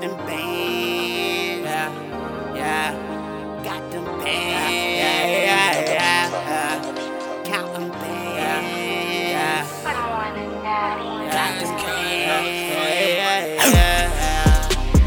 Counting 0.00 0.16
bands. 0.26 1.64
Yeah, 1.64 1.90
yeah. 2.54 2.94
Got 3.64 3.90
them 3.90 4.04
bands. 4.04 4.28
Yeah, 4.30 5.26
yeah, 5.26 5.90
yeah. 5.90 6.30
yeah. 6.30 7.42
Counting 7.42 7.90
bands. 7.90 8.38
Yeah. 8.38 9.66
Got 9.82 11.58
them 11.58 11.82
bands. 11.90 12.30
Yeah, 13.18 13.42
yeah. 13.66 13.94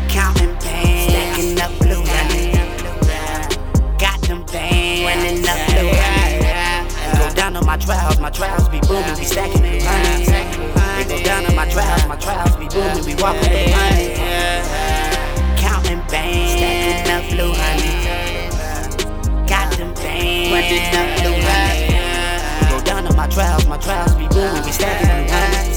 Counting 0.10 0.56
bands. 0.60 1.08
Stacking 1.08 1.62
up 1.62 1.72
blue 1.80 2.04
honey. 2.04 2.52
Got 3.98 4.20
them 4.24 4.44
bands. 4.44 5.04
Running 5.08 5.48
up 5.48 5.60
blue 5.70 5.88
honey. 5.88 6.44
Go 7.18 7.34
down 7.34 7.56
on 7.56 7.66
my 7.66 7.78
trials, 7.78 8.20
my 8.20 8.30
trials 8.30 8.68
be 8.68 8.82
booming, 8.82 9.16
be 9.16 9.24
stacking 9.24 9.62
blue 9.62 9.80
honey. 9.80 10.26
They 10.26 11.06
go 11.08 11.24
down 11.24 11.46
on 11.46 11.56
my 11.56 11.66
trials, 11.70 12.06
my 12.08 12.18
trials 12.18 12.58
be 12.58 12.68
booming, 12.68 13.06
be 13.06 13.16
walking 13.24 13.72
bands, 20.72 20.96
running 20.96 20.96
up 20.96 21.20
blue 21.20 21.42
honey. 21.42 22.70
Go 22.70 22.82
down 22.84 23.08
on 23.08 23.16
my 23.16 23.28
trials, 23.28 23.68
my 23.68 23.78
trials 23.78 24.16
be 24.16 24.28
booming, 24.28 24.64
we 24.64 24.72
stacking 24.72 25.08
blue 25.08 25.28
honey. 25.30 25.74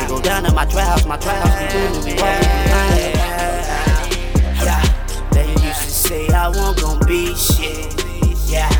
They 0.00 0.06
go 0.08 0.20
down 0.20 0.46
on 0.46 0.54
my 0.54 0.64
trials, 0.66 1.06
my 1.06 1.16
trials 1.16 1.50
be 1.58 1.66
booming, 1.72 2.04
be 2.04 2.22
walking 2.22 2.48
blue 2.48 2.72
honey. 2.72 3.12
Yeah, 4.64 4.82
they 5.32 5.48
used 5.50 5.82
to 5.82 5.90
say 5.90 6.28
I 6.28 6.48
won't 6.48 6.80
gon' 6.80 7.00
be 7.06 7.34
shit. 7.34 8.04
Yeah, 8.48 8.70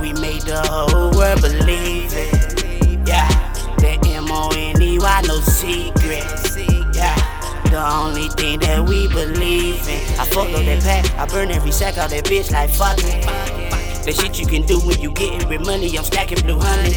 we 0.00 0.12
made 0.14 0.42
the 0.42 0.60
whole 0.68 1.10
world 1.12 1.40
believe 1.40 2.12
it. 2.12 3.08
Yeah, 3.08 3.28
the 3.78 3.98
M 4.04 4.30
O 4.30 4.50
N 4.54 4.80
E 4.80 4.98
Y, 4.98 5.22
no 5.26 5.40
secrets. 5.40 6.56
Yeah, 6.94 7.16
the 7.70 7.84
only 7.84 8.28
thing 8.28 8.60
that 8.60 8.86
we 8.86 9.08
believe 9.08 9.88
in. 9.88 10.20
I 10.20 10.24
fuck 10.26 10.48
up 10.50 10.64
that 10.64 10.82
pack, 10.82 11.18
I 11.18 11.26
burn 11.26 11.50
every 11.50 11.72
sack 11.72 11.98
out 11.98 12.10
that 12.10 12.24
bitch 12.24 12.50
like 12.52 12.70
fuck 12.70 12.98
it. 12.98 13.83
The 14.04 14.12
shit 14.12 14.38
you 14.38 14.46
can 14.46 14.62
do 14.66 14.78
when 14.80 15.00
you 15.00 15.10
getting 15.12 15.48
rid 15.48 15.64
money, 15.64 15.96
I'm 15.96 16.04
stacking 16.04 16.42
blue 16.42 16.58
honey. 16.60 16.92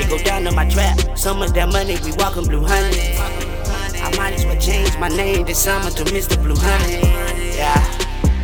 It 0.00 0.08
go 0.08 0.16
down 0.18 0.44
to 0.44 0.52
my 0.52 0.66
trap, 0.68 1.18
so 1.18 1.34
much 1.34 1.50
that 1.50 1.70
money, 1.70 1.98
we 2.02 2.12
walking 2.16 2.44
blue 2.44 2.64
honey. 2.64 3.14
I 4.00 4.14
might 4.16 4.34
as 4.34 4.46
well 4.46 4.58
change 4.58 4.96
my 4.98 5.08
name 5.08 5.44
this 5.44 5.58
summer 5.58 5.90
to 5.90 6.04
Mr. 6.04 6.42
Blue 6.42 6.56
Honey. 6.56 7.00
Yeah, 7.56 7.76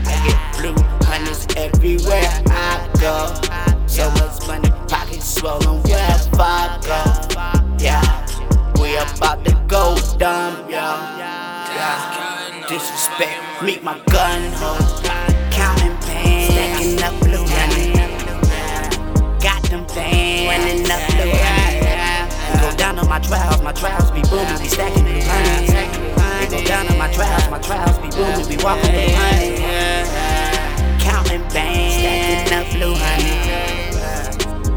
I 0.07 0.15
get 0.27 0.39
blue 0.61 0.75
honeys 1.07 1.47
everywhere 1.57 2.29
I 2.49 2.89
go. 3.01 3.33
So 3.87 4.11
much 4.13 4.47
money, 4.47 4.71
pockets 4.87 5.35
swollen 5.35 5.83
wherever 5.83 6.29
I 6.39 6.79
go. 6.85 7.77
Yeah, 7.83 8.05
we 8.81 8.97
about 8.97 9.45
to 9.47 9.53
go 9.69 9.97
dumb, 10.19 10.69
yo. 10.69 10.85
Yeah, 11.17 12.67
disrespect, 12.69 13.63
meet 13.63 13.83
my 13.83 13.99
gun 14.13 14.53
hoe. 14.53 15.01
Counting 15.51 15.97
bands, 16.07 16.55
stacking 16.55 17.03
up 17.03 17.30
my 23.11 23.19
trials, 23.19 23.61
my 23.61 23.73
trials 23.73 24.09
be 24.13 24.23
booming, 24.31 24.57
be 24.63 24.69
stacking 24.69 25.03
blue 25.03 25.21
honey. 25.21 25.67
They 25.67 26.47
go 26.49 26.65
down 26.65 26.87
on 26.87 26.97
my 26.97 27.11
trials, 27.13 27.51
my 27.51 27.59
trials 27.59 27.99
be 27.99 28.09
booming, 28.11 28.47
be 28.47 28.57
walking 28.63 28.93
blue 28.93 29.11
honey. 29.19 29.59
Counting 31.03 31.43
bands, 31.49 31.99
stacking 31.99 32.55
up 32.55 32.71
blue 32.71 32.95
honey. 32.95 33.35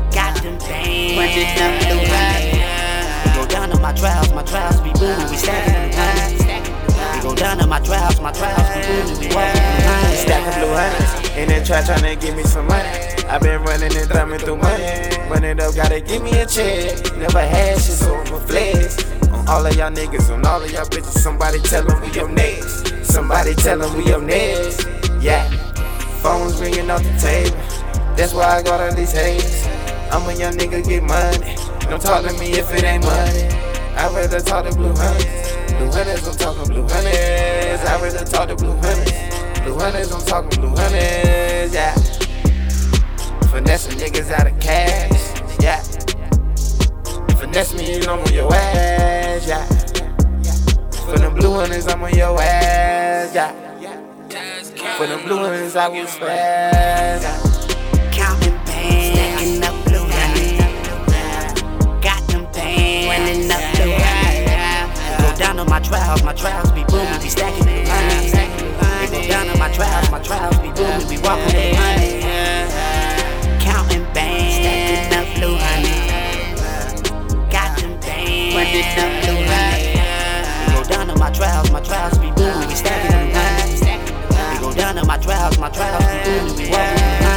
Got 0.09 0.41
them 0.41 0.57
bands, 0.57 1.13
running 1.13 1.45
up 1.61 1.73
blue 1.85 2.01
honey. 2.09 3.35
Go 3.35 3.45
down 3.45 3.71
on 3.71 3.81
my 3.83 3.93
trials, 3.93 4.33
my 4.33 4.41
trials 4.41 4.81
be 4.81 4.91
booming, 4.93 5.29
be 5.29 5.37
stacking 5.37 5.91
blue 5.91 6.01
honey. 6.01 6.37
They 7.13 7.21
go 7.21 7.35
down 7.35 7.61
on 7.61 7.69
my 7.69 7.79
trials, 7.81 8.19
my 8.19 8.31
trials 8.31 8.67
be 8.73 8.81
booming, 8.81 9.29
be 9.29 9.35
walking 9.35 9.61
blue 9.61 9.93
honey. 9.93 10.17
Stacking 10.17 10.59
blue 10.59 10.73
hundreds 10.73 11.22
in 11.37 11.49
that 11.49 11.65
trap 11.65 11.85
tryna 11.85 12.19
give 12.19 12.35
me 12.35 12.43
some 12.43 12.67
money. 12.67 12.89
i 13.27 13.37
been 13.39 13.61
running 13.63 13.95
and 13.95 14.09
drumming 14.09 14.39
through 14.39 14.57
money. 14.57 14.83
Running 15.29 15.59
up, 15.59 15.75
gotta 15.75 15.99
give 15.99 16.21
me 16.21 16.31
a 16.37 16.45
check. 16.45 17.17
Never 17.17 17.41
had 17.41 17.81
shit, 17.81 17.95
so 17.95 18.15
I'ma 18.15 18.39
flex. 18.39 19.03
On 19.29 19.47
all 19.47 19.65
of 19.65 19.75
y'all 19.75 19.91
niggas, 19.91 20.29
on 20.31 20.45
all 20.45 20.61
of 20.61 20.71
y'all 20.71 20.85
bitches, 20.85 21.17
somebody 21.17 21.59
tell 21.59 21.83
them 21.83 21.99
we 22.01 22.19
up 22.19 22.29
next. 22.29 23.05
Somebody 23.05 23.55
tell 23.55 23.79
them 23.79 23.97
we 23.97 24.13
up 24.13 24.21
next. 24.21 24.87
Yeah, 25.21 25.49
phones 26.21 26.59
ringing 26.61 26.89
off 26.91 27.01
the 27.03 27.17
table. 27.17 27.57
That's 28.15 28.33
why 28.33 28.57
I 28.57 28.63
got 28.63 28.79
all 28.79 28.93
these 28.93 29.11
haters. 29.11 29.65
I'm 30.11 30.29
a 30.29 30.33
young 30.37 30.53
nigga, 30.53 30.87
get 30.87 31.01
money. 31.01 31.55
Don't 31.89 32.01
talk 32.01 32.23
to 32.25 32.33
me 32.39 32.51
if 32.53 32.71
it 32.73 32.83
ain't 32.83 33.03
money. 33.03 33.43
I'd 33.95 34.13
rather 34.13 34.39
talk 34.39 34.69
to 34.69 34.75
blue 34.75 34.93
hunters. 34.95 35.73
Blue 35.73 35.91
hunters, 35.91 36.27
I'm 36.27 36.35
talking 36.35 36.71
blue 36.71 36.87
hunters. 36.87 37.81
I'd 37.81 38.01
rather 38.01 38.25
talk 38.25 38.49
to 38.49 38.55
blue 38.55 38.75
hunters. 38.77 39.32
Blue 39.63 39.79
hunters, 39.79 40.11
I'm 40.11 40.21
talking 40.25 40.59
blue 40.59 40.75
hunters, 40.75 41.73
yeah. 41.73 41.93
Finessing 43.49 43.97
niggas 43.97 44.29
out 44.31 44.47
of 44.47 44.59
cash, 44.59 45.41
yeah. 45.61 45.81
Finesse 47.37 47.73
me, 47.73 47.99
know 47.99 48.15
I'm 48.15 48.19
on 48.19 48.33
your 48.33 48.53
ass, 48.53 49.47
yeah. 49.47 49.65
For 51.05 51.17
them 51.17 51.35
blue 51.35 51.53
hunters, 51.53 51.87
I'm 51.87 52.03
on 52.03 52.13
your 52.13 52.41
ass, 52.41 53.33
yeah. 53.33 53.53
For 54.97 55.07
them 55.07 55.23
blue 55.25 55.37
hunters, 55.37 55.77
I 55.77 55.87
will 55.87 56.07
spaz, 56.07 57.21
yeah. 57.23 57.49
Down 65.37 65.59
on 65.59 65.69
my 65.69 65.79
trials, 65.79 66.23
my 66.23 66.33
trials 66.33 66.71
be 66.71 66.83
booming, 66.83 67.21
be 67.21 67.29
stacking 67.29 67.72
trials, 69.83 70.11
my 70.11 70.19
trials 70.19 70.57
be 70.57 70.69
booming, 70.71 71.07
be 71.09 71.17
walking 71.17 71.51
blue 71.51 71.73
honey. 71.75 72.21
Counting 73.59 74.05
bands, 74.13 74.55
stacking 74.55 75.11
up 75.19 75.27
blue 75.35 75.57
honey. 75.59 75.97
Got 77.51 77.77
them 77.79 77.99
bands, 77.99 78.55
running 78.55 78.87
up 79.03 79.11
blue 79.23 79.43
honey. 79.51 79.93
Go 80.73 80.83
down 80.89 81.09
on 81.09 81.19
my 81.19 81.31
trials, 81.31 81.71
my 81.71 81.81
trials 81.81 82.17
be 82.17 82.31
booming, 82.31 82.69
be 82.69 82.75
stacking 82.75 83.11
blue 83.11 83.33
honey. 83.33 83.75
They 84.55 84.61
go 84.61 84.73
down 84.73 84.97
on 84.97 85.07
my 85.07 85.17
trials, 85.17 85.57
my 85.59 85.69
trials 85.69 86.05
be 86.05 86.23
booming, 86.23 86.71
walking 86.71 86.95
blue 86.95 87.05
honey. 87.05 87.23
money, 87.23 87.32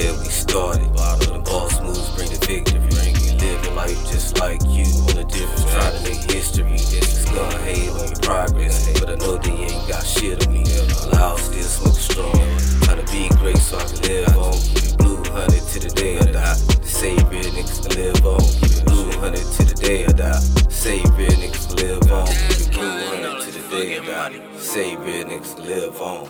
where 0.00 0.14
we 0.14 0.28
started. 0.28 0.88
The 0.94 1.38
boss 1.44 1.80
moves 1.80 2.10
bring 2.16 2.30
the 2.30 2.40
victory. 2.46 2.80
We 2.80 3.36
live 3.38 3.74
life 3.74 4.00
just 4.08 4.38
like 4.40 4.60
you 4.64 4.86
on 5.08 5.18
a 5.18 5.24
different 5.24 5.68
trying 5.68 5.96
to 5.96 6.02
make 6.08 6.30
history. 6.30 6.74
It's 6.74 7.24
gonna 7.26 7.58
hate 7.58 7.90
on 7.90 8.08
your 8.08 8.20
progress, 8.20 8.88
but 8.98 9.10
I 9.10 9.16
know 9.16 9.36
they 9.36 9.52
ain't 9.52 9.88
got 9.88 10.04
shit 10.04 10.46
on 10.46 10.52
me. 10.52 10.64
Loud 11.12 11.38
still 11.38 11.62
smoke 11.62 11.96
strong. 11.96 12.40
Trying 12.84 13.04
to 13.04 13.12
be 13.12 13.28
great 13.40 13.58
so 13.58 13.78
I 13.78 13.84
can 13.84 14.00
live 14.08 14.36
on. 14.36 14.52
Keep 14.52 14.84
it 14.84 14.98
blue 14.98 15.22
honey 15.36 15.60
to 15.72 15.78
the 15.80 15.90
day 15.90 16.18
I 16.18 16.24
die. 16.32 16.54
Say 16.82 17.14
real 17.30 17.50
niggas 17.56 17.80
can 17.84 17.92
live 18.00 18.26
on. 18.26 18.40
Keep 18.40 18.72
it 18.72 18.84
blue 18.86 19.10
honey 19.20 19.38
to 19.38 19.62
the 19.64 19.74
day 19.74 20.04
I 20.06 20.12
die. 20.12 20.40
Say 20.68 20.98
real 21.16 21.36
niggas 21.42 21.66
can 21.68 21.76
live 21.84 22.12
on. 22.12 22.26
Keep 22.26 22.60
it 22.60 22.72
blue 22.72 22.98
honey 23.10 23.32
to 23.44 23.50
the 23.52 23.62
day 23.68 23.98
I 23.98 24.00
die. 24.04 24.56
Say 24.56 24.96
real 24.96 25.24
niggas 25.26 25.54
can 25.56 25.64
live 25.66 26.00
on. 26.00 26.28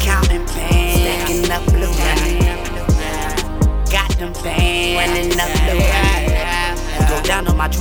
Counting 0.00 0.44
bands, 0.46 0.81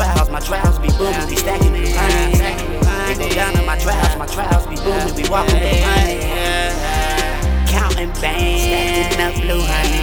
trials, 0.01 0.29
my 0.31 0.39
trials 0.39 0.79
be 0.79 0.89
booming, 0.97 1.29
be 1.29 1.35
stacking 1.35 1.73
blue 1.73 1.85
honey. 1.93 2.33
They 3.05 3.29
go 3.29 3.29
down 3.35 3.55
on 3.57 3.65
my 3.67 3.77
trials, 3.77 4.17
my 4.17 4.25
trials 4.25 4.65
be 4.65 4.75
booming, 4.77 5.15
be 5.15 5.29
walking 5.29 5.59
blue 5.59 5.81
honey. 5.85 6.17
Counting 7.69 8.11
bands, 8.19 8.63
stacking 8.65 9.21
up 9.21 9.35
blue 9.35 9.61
honey. 9.61 10.01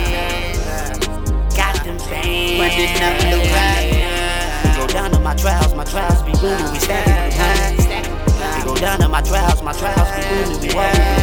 Got 1.56 1.82
them 1.84 1.98
bands, 2.06 2.60
running 2.60 3.02
up 3.02 3.18
blue 3.26 3.42
honey. 3.50 4.06
We 4.62 4.76
go 4.78 4.86
down 4.86 5.14
on 5.14 5.22
my 5.24 5.34
trials, 5.34 5.74
my 5.74 5.84
trials 5.84 6.22
be 6.22 6.32
booming, 6.38 6.72
be 6.72 6.78
stacking 6.78 7.14
blue 7.14 7.34
honey. 7.42 7.76
They 8.54 8.64
go 8.64 8.76
down 8.76 9.02
on 9.02 9.10
my 9.10 9.22
trials, 9.22 9.62
my 9.62 9.72
trials 9.72 10.08
be 10.14 10.22
booming, 10.30 10.60
be 10.68 10.74
walking. 10.76 11.17